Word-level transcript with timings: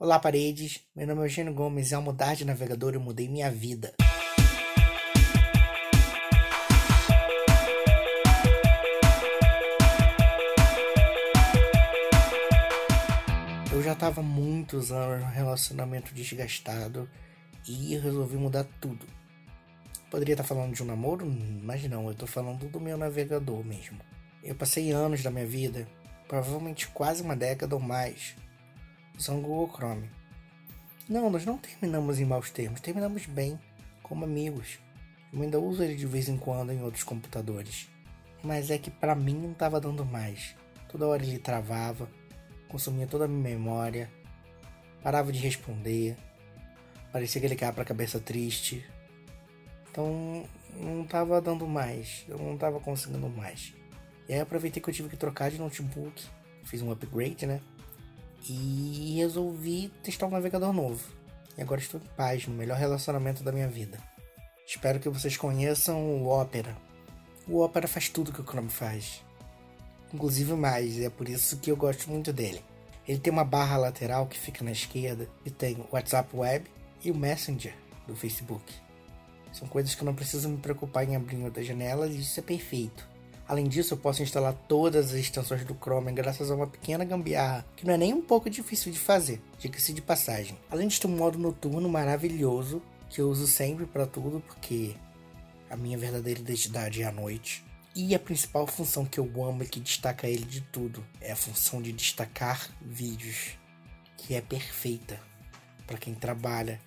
Olá, 0.00 0.16
paredes. 0.20 0.80
Meu 0.94 1.08
nome 1.08 1.22
é 1.22 1.24
Eugênio 1.24 1.52
Gomes 1.52 1.90
e 1.90 1.94
ao 1.96 2.00
mudar 2.00 2.36
de 2.36 2.44
navegador 2.44 2.94
eu 2.94 3.00
mudei 3.00 3.28
minha 3.28 3.50
vida. 3.50 3.92
Eu 13.72 13.82
já 13.82 13.92
estava 13.92 14.22
muitos 14.22 14.92
anos 14.92 15.24
num 15.24 15.30
relacionamento 15.32 16.14
desgastado 16.14 17.10
e 17.66 17.96
resolvi 17.96 18.36
mudar 18.36 18.68
tudo. 18.80 19.04
Poderia 20.08 20.34
estar 20.34 20.44
falando 20.44 20.76
de 20.76 20.80
um 20.84 20.86
namoro, 20.86 21.26
mas 21.26 21.82
não, 21.90 22.04
eu 22.04 22.12
estou 22.12 22.28
falando 22.28 22.68
do 22.68 22.78
meu 22.78 22.96
navegador 22.96 23.64
mesmo. 23.64 23.98
Eu 24.44 24.54
passei 24.54 24.92
anos 24.92 25.24
da 25.24 25.30
minha 25.32 25.44
vida, 25.44 25.88
provavelmente 26.28 26.86
quase 26.86 27.20
uma 27.20 27.34
década 27.34 27.74
ou 27.74 27.80
mais, 27.80 28.36
usando 29.18 29.40
o 29.40 29.48
Google 29.48 29.74
Chrome. 29.74 30.10
Não, 31.08 31.28
nós 31.28 31.44
não 31.44 31.58
terminamos 31.58 32.20
em 32.20 32.24
maus 32.24 32.50
termos, 32.50 32.80
terminamos 32.80 33.26
bem, 33.26 33.58
como 34.02 34.24
amigos. 34.24 34.78
Eu 35.32 35.42
ainda 35.42 35.58
uso 35.58 35.82
ele 35.82 35.96
de 35.96 36.06
vez 36.06 36.28
em 36.28 36.38
quando 36.38 36.72
em 36.72 36.82
outros 36.82 37.02
computadores. 37.02 37.88
Mas 38.42 38.70
é 38.70 38.78
que 38.78 38.90
para 38.90 39.14
mim 39.14 39.34
não 39.34 39.52
estava 39.52 39.80
dando 39.80 40.04
mais. 40.04 40.54
Toda 40.88 41.06
hora 41.06 41.22
ele 41.22 41.38
travava, 41.38 42.08
consumia 42.68 43.06
toda 43.06 43.24
a 43.24 43.28
minha 43.28 43.56
memória, 43.56 44.10
parava 45.02 45.32
de 45.32 45.38
responder, 45.38 46.16
parecia 47.12 47.40
que 47.40 47.46
ele 47.46 47.56
caia 47.56 47.72
para 47.72 47.82
a 47.82 47.86
cabeça 47.86 48.20
triste, 48.20 48.86
então 49.90 50.44
não 50.74 51.04
tava 51.04 51.40
dando 51.40 51.66
mais, 51.66 52.24
eu 52.28 52.38
não 52.38 52.56
tava 52.56 52.78
conseguindo 52.80 53.28
mais. 53.28 53.74
E 54.28 54.34
aí 54.34 54.40
aproveitei 54.40 54.82
que 54.82 54.88
eu 54.88 54.94
tive 54.94 55.08
que 55.08 55.16
trocar 55.16 55.50
de 55.50 55.58
notebook, 55.58 56.24
fiz 56.64 56.80
um 56.80 56.90
upgrade, 56.90 57.46
né? 57.46 57.60
E 58.46 59.14
resolvi 59.16 59.88
testar 60.02 60.26
um 60.26 60.30
navegador 60.30 60.72
novo. 60.72 61.02
E 61.56 61.62
agora 61.62 61.80
estou 61.80 62.00
em 62.00 62.16
paz, 62.16 62.46
no 62.46 62.54
melhor 62.54 62.78
relacionamento 62.78 63.42
da 63.42 63.52
minha 63.52 63.68
vida. 63.68 63.98
Espero 64.66 65.00
que 65.00 65.08
vocês 65.08 65.36
conheçam 65.36 66.22
o 66.22 66.28
Opera. 66.28 66.76
O 67.46 67.62
Opera 67.62 67.88
faz 67.88 68.08
tudo 68.08 68.32
que 68.32 68.40
o 68.40 68.44
Chrome 68.44 68.68
faz. 68.68 69.24
Inclusive 70.12 70.52
mais, 70.54 70.96
e 70.96 71.04
é 71.04 71.10
por 71.10 71.28
isso 71.28 71.58
que 71.58 71.70
eu 71.70 71.76
gosto 71.76 72.10
muito 72.10 72.32
dele. 72.32 72.62
Ele 73.06 73.18
tem 73.18 73.32
uma 73.32 73.44
barra 73.44 73.78
lateral 73.78 74.26
que 74.26 74.38
fica 74.38 74.62
na 74.62 74.72
esquerda 74.72 75.26
e 75.44 75.50
tem 75.50 75.76
o 75.76 75.86
WhatsApp 75.92 76.28
Web 76.36 76.70
e 77.02 77.10
o 77.10 77.16
Messenger 77.16 77.74
do 78.06 78.14
Facebook. 78.14 78.74
São 79.52 79.66
coisas 79.66 79.94
que 79.94 80.02
eu 80.02 80.06
não 80.06 80.14
preciso 80.14 80.48
me 80.48 80.58
preocupar 80.58 81.08
em 81.08 81.16
abrir 81.16 81.42
outras 81.42 81.66
janelas 81.66 82.14
e 82.14 82.20
isso 82.20 82.38
é 82.38 82.42
perfeito. 82.42 83.08
Além 83.48 83.66
disso, 83.66 83.94
eu 83.94 83.98
posso 83.98 84.22
instalar 84.22 84.52
todas 84.52 85.06
as 85.06 85.14
extensões 85.14 85.64
do 85.64 85.74
Chrome 85.74 86.12
graças 86.12 86.50
a 86.50 86.54
uma 86.54 86.66
pequena 86.66 87.02
gambiarra, 87.02 87.64
que 87.74 87.86
não 87.86 87.94
é 87.94 87.96
nem 87.96 88.12
um 88.12 88.20
pouco 88.20 88.50
difícil 88.50 88.92
de 88.92 88.98
fazer, 88.98 89.40
diga-se 89.58 89.94
de 89.94 90.02
passagem. 90.02 90.58
Além 90.70 90.86
de 90.86 91.00
ter 91.00 91.06
um 91.06 91.16
modo 91.16 91.38
noturno 91.38 91.88
maravilhoso, 91.88 92.82
que 93.08 93.22
eu 93.22 93.30
uso 93.30 93.46
sempre 93.46 93.86
para 93.86 94.06
tudo, 94.06 94.40
porque 94.46 94.94
a 95.70 95.76
minha 95.76 95.96
verdadeira 95.96 96.40
identidade 96.40 97.00
é 97.00 97.06
a 97.06 97.12
noite. 97.12 97.64
E 97.96 98.14
a 98.14 98.18
principal 98.18 98.66
função 98.66 99.06
que 99.06 99.18
eu 99.18 99.24
amo 99.42 99.62
e 99.62 99.66
que 99.66 99.80
destaca 99.80 100.28
ele 100.28 100.44
de 100.44 100.60
tudo 100.60 101.02
é 101.18 101.32
a 101.32 101.36
função 101.36 101.80
de 101.80 101.90
destacar 101.90 102.68
vídeos, 102.82 103.58
que 104.18 104.34
é 104.34 104.42
perfeita 104.42 105.18
para 105.86 105.96
quem 105.96 106.14
trabalha 106.14 106.78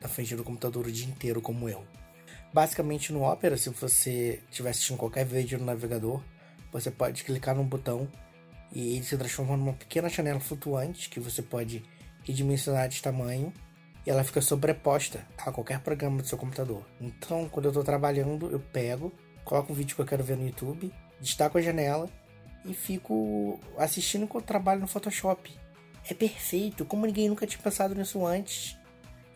na 0.00 0.08
frente 0.08 0.34
do 0.34 0.42
computador 0.42 0.86
o 0.86 0.92
dia 0.92 1.06
inteiro, 1.06 1.42
como 1.42 1.68
eu. 1.68 1.84
Basicamente, 2.52 3.12
no 3.12 3.22
Opera, 3.22 3.56
se 3.56 3.68
você 3.70 4.42
estiver 4.50 4.70
assistindo 4.70 4.96
qualquer 4.96 5.24
vídeo 5.24 5.58
no 5.58 5.64
navegador, 5.64 6.22
você 6.72 6.90
pode 6.90 7.24
clicar 7.24 7.54
no 7.54 7.64
botão 7.64 8.08
e 8.72 8.96
ele 8.96 9.04
se 9.04 9.16
transforma 9.16 9.56
numa 9.56 9.72
pequena 9.72 10.08
janela 10.08 10.40
flutuante 10.40 11.08
que 11.08 11.20
você 11.20 11.42
pode 11.42 11.84
redimensionar 12.24 12.88
de 12.88 13.00
tamanho 13.00 13.52
e 14.06 14.10
ela 14.10 14.24
fica 14.24 14.40
sobreposta 14.40 15.26
a 15.38 15.50
qualquer 15.50 15.80
programa 15.80 16.22
do 16.22 16.28
seu 16.28 16.38
computador. 16.38 16.84
Então, 17.00 17.48
quando 17.48 17.66
eu 17.66 17.70
estou 17.70 17.84
trabalhando, 17.84 18.50
eu 18.50 18.60
pego, 18.60 19.12
coloco 19.44 19.72
um 19.72 19.76
vídeo 19.76 19.94
que 19.96 20.02
eu 20.02 20.06
quero 20.06 20.24
ver 20.24 20.36
no 20.36 20.46
YouTube, 20.46 20.92
destaco 21.20 21.58
a 21.58 21.62
janela 21.62 22.08
e 22.64 22.74
fico 22.74 23.60
assistindo 23.78 24.24
enquanto 24.24 24.44
trabalho 24.44 24.80
no 24.80 24.86
Photoshop. 24.86 25.52
É 26.08 26.14
perfeito, 26.14 26.84
como 26.84 27.06
ninguém 27.06 27.28
nunca 27.28 27.46
tinha 27.46 27.62
pensado 27.62 27.94
nisso 27.94 28.24
antes. 28.24 28.76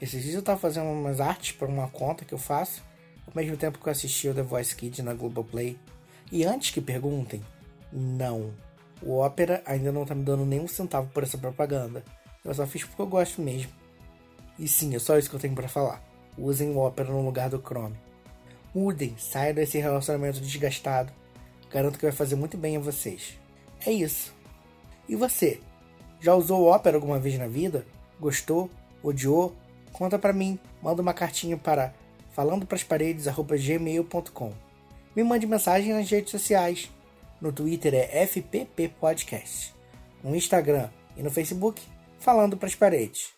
Esses 0.00 0.22
dias 0.22 0.34
eu 0.34 0.42
tava 0.42 0.58
fazendo 0.58 0.86
umas 0.86 1.20
artes 1.20 1.52
para 1.52 1.68
uma 1.68 1.88
conta 1.88 2.24
que 2.24 2.32
eu 2.32 2.38
faço, 2.38 2.82
ao 3.30 3.42
mesmo 3.42 3.56
tempo 3.56 3.78
que 3.78 3.86
eu 3.86 3.92
assistia 3.92 4.32
o 4.32 4.34
The 4.34 4.42
Voice 4.42 4.74
Kids 4.74 5.04
na 5.04 5.14
Globoplay. 5.14 5.78
E 6.30 6.44
antes 6.44 6.70
que 6.70 6.80
perguntem, 6.80 7.42
não. 7.92 8.52
O 9.02 9.24
Opera 9.24 9.62
ainda 9.64 9.90
não 9.90 10.04
tá 10.04 10.14
me 10.14 10.24
dando 10.24 10.44
nenhum 10.44 10.68
centavo 10.68 11.08
por 11.08 11.22
essa 11.22 11.38
propaganda. 11.38 12.04
Eu 12.44 12.52
só 12.54 12.66
fiz 12.66 12.84
porque 12.84 13.00
eu 13.00 13.06
gosto 13.06 13.40
mesmo. 13.40 13.72
E 14.58 14.68
sim, 14.68 14.94
é 14.94 14.98
só 14.98 15.16
isso 15.16 15.30
que 15.30 15.36
eu 15.36 15.40
tenho 15.40 15.54
para 15.54 15.68
falar. 15.68 16.02
Usem 16.36 16.70
o 16.70 16.78
Opera 16.78 17.10
no 17.10 17.24
lugar 17.24 17.48
do 17.48 17.60
Chrome. 17.60 17.96
Mudem, 18.74 19.16
saiam 19.18 19.54
desse 19.54 19.78
relacionamento 19.78 20.40
desgastado. 20.40 21.12
Garanto 21.70 21.98
que 21.98 22.04
vai 22.04 22.12
fazer 22.12 22.34
muito 22.34 22.56
bem 22.56 22.76
a 22.76 22.80
vocês. 22.80 23.38
É 23.86 23.92
isso. 23.92 24.34
E 25.08 25.16
você? 25.16 25.60
Já 26.20 26.34
usou 26.34 26.62
o 26.62 26.74
Opera 26.74 26.96
alguma 26.96 27.18
vez 27.18 27.38
na 27.38 27.46
vida? 27.46 27.86
Gostou? 28.20 28.70
Odiou? 29.02 29.56
Conta 29.92 30.18
para 30.18 30.32
mim, 30.32 30.58
manda 30.82 31.02
uma 31.02 31.14
cartinha 31.14 31.56
para 31.56 31.94
falandoprasparedes@gmail.com. 32.32 34.52
Me 35.14 35.24
mande 35.24 35.46
mensagem 35.46 35.92
nas 35.92 36.10
redes 36.10 36.30
sociais. 36.30 36.90
No 37.40 37.52
Twitter 37.52 37.94
é 37.94 38.22
FPP 38.22 38.88
Podcast. 39.00 39.74
No 40.22 40.36
Instagram 40.36 40.88
e 41.16 41.22
no 41.22 41.30
Facebook, 41.30 41.82
Falando 42.18 42.56
Pras 42.56 42.74
Paredes. 42.74 43.30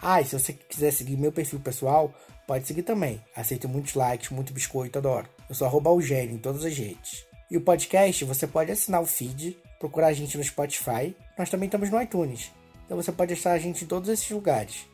Ah, 0.00 0.20
e 0.20 0.24
se 0.24 0.38
você 0.38 0.52
quiser 0.52 0.92
seguir 0.92 1.16
meu 1.16 1.32
perfil 1.32 1.58
pessoal, 1.58 2.14
pode 2.46 2.66
seguir 2.66 2.82
também. 2.82 3.20
Aceito 3.34 3.68
muitos 3.68 3.94
likes, 3.94 4.30
muito 4.30 4.52
biscoito, 4.52 4.98
adoro. 4.98 5.28
Eu 5.48 5.54
sou 5.54 5.66
arroba 5.66 5.90
Eugênio 5.90 6.34
em 6.34 6.38
todas 6.38 6.64
as 6.64 6.76
redes. 6.76 7.24
E 7.50 7.56
o 7.56 7.60
podcast, 7.60 8.24
você 8.24 8.46
pode 8.46 8.70
assinar 8.70 9.00
o 9.00 9.06
feed, 9.06 9.56
procurar 9.78 10.08
a 10.08 10.12
gente 10.12 10.36
no 10.36 10.44
Spotify. 10.44 11.16
Nós 11.38 11.48
também 11.48 11.66
estamos 11.66 11.90
no 11.90 12.00
iTunes. 12.00 12.52
Então 12.84 12.96
você 12.96 13.10
pode 13.10 13.32
achar 13.32 13.52
a 13.52 13.58
gente 13.58 13.84
em 13.84 13.86
todos 13.86 14.08
esses 14.08 14.30
lugares. 14.30 14.86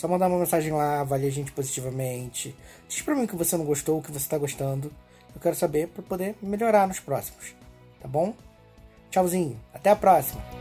Só 0.00 0.08
mandar 0.08 0.28
uma 0.28 0.38
mensagem 0.38 0.72
lá, 0.72 1.00
avalie 1.02 1.28
a 1.28 1.30
gente 1.30 1.52
positivamente. 1.52 2.56
Diz 2.88 3.02
pra 3.02 3.14
mim 3.14 3.26
que 3.26 3.36
você 3.36 3.54
não 3.54 3.66
gostou, 3.66 3.98
o 3.98 4.02
que 4.02 4.10
você 4.10 4.26
tá 4.26 4.38
gostando. 4.38 4.90
Eu 5.34 5.40
quero 5.42 5.54
saber 5.54 5.88
para 5.88 6.02
poder 6.02 6.34
melhorar 6.40 6.88
nos 6.88 6.98
próximos. 6.98 7.54
Tá 8.00 8.08
bom? 8.08 8.32
Tchauzinho, 9.10 9.60
até 9.74 9.90
a 9.90 9.96
próxima! 9.96 10.59